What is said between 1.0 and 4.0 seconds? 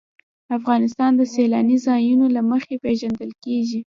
د سیلاني ځایونو له مخې هم پېژندل کېږي.